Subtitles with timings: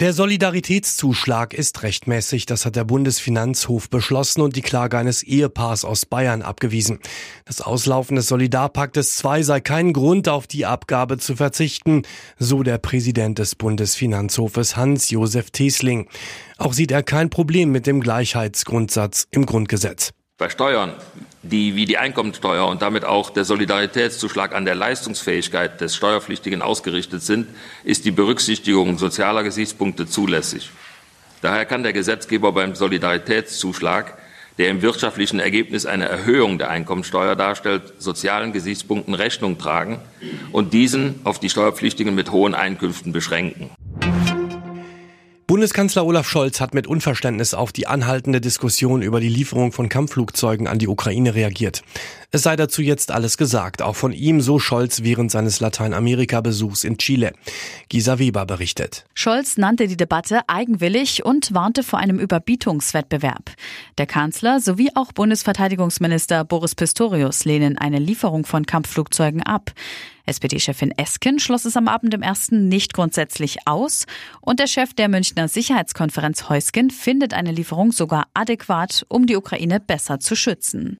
[0.00, 6.06] Der Solidaritätszuschlag ist rechtmäßig, das hat der Bundesfinanzhof beschlossen und die Klage eines Ehepaars aus
[6.06, 7.00] Bayern abgewiesen.
[7.46, 12.02] Das Auslaufen des Solidarpaktes II sei kein Grund, auf die Abgabe zu verzichten,
[12.38, 16.08] so der Präsident des Bundesfinanzhofes Hans-Josef Tesling.
[16.58, 20.12] Auch sieht er kein Problem mit dem Gleichheitsgrundsatz im Grundgesetz.
[20.38, 20.92] Bei Steuern,
[21.42, 27.24] die wie die Einkommensteuer und damit auch der Solidaritätszuschlag an der Leistungsfähigkeit des Steuerpflichtigen ausgerichtet
[27.24, 27.48] sind,
[27.82, 30.70] ist die Berücksichtigung sozialer Gesichtspunkte zulässig.
[31.42, 34.16] Daher kann der Gesetzgeber beim Solidaritätszuschlag,
[34.58, 39.98] der im wirtschaftlichen Ergebnis eine Erhöhung der Einkommensteuer darstellt, sozialen Gesichtspunkten Rechnung tragen
[40.52, 43.70] und diesen auf die Steuerpflichtigen mit hohen Einkünften beschränken.
[45.48, 50.66] Bundeskanzler Olaf Scholz hat mit Unverständnis auf die anhaltende Diskussion über die Lieferung von Kampfflugzeugen
[50.66, 51.80] an die Ukraine reagiert.
[52.30, 56.98] Es sei dazu jetzt alles gesagt, auch von ihm, so Scholz während seines Lateinamerika-Besuchs in
[56.98, 57.32] Chile.
[57.88, 59.06] Gisa Weber berichtet.
[59.14, 63.52] Scholz nannte die Debatte eigenwillig und warnte vor einem Überbietungswettbewerb.
[63.96, 69.72] Der Kanzler sowie auch Bundesverteidigungsminister Boris Pistorius lehnen eine Lieferung von Kampfflugzeugen ab.
[70.28, 74.06] SPD-Chefin Esken schloss es am Abend im ersten nicht grundsätzlich aus
[74.40, 79.80] und der Chef der Münchner Sicherheitskonferenz Heusgen findet eine Lieferung sogar adäquat, um die Ukraine
[79.80, 80.98] besser zu schützen.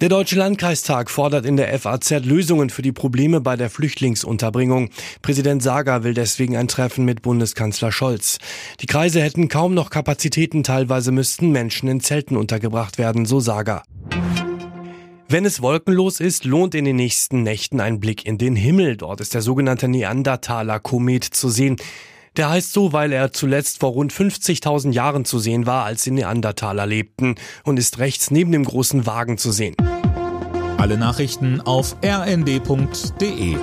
[0.00, 4.88] Der Deutsche Landkreistag fordert in der FAZ Lösungen für die Probleme bei der Flüchtlingsunterbringung.
[5.20, 8.38] Präsident Sager will deswegen ein Treffen mit Bundeskanzler Scholz.
[8.80, 13.82] Die Kreise hätten kaum noch Kapazitäten, teilweise müssten Menschen in Zelten untergebracht werden, so Sager.
[15.32, 18.96] Wenn es wolkenlos ist, lohnt in den nächsten Nächten ein Blick in den Himmel.
[18.96, 21.76] Dort ist der sogenannte Neandertaler-Komet zu sehen.
[22.36, 26.10] Der heißt so, weil er zuletzt vor rund 50.000 Jahren zu sehen war, als die
[26.10, 29.76] Neandertaler lebten und ist rechts neben dem großen Wagen zu sehen.
[30.78, 33.54] Alle Nachrichten auf rnd.de